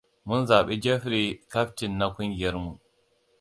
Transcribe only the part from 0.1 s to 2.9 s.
Mun zabi Jeffrey kyaftin na kungiyarmu.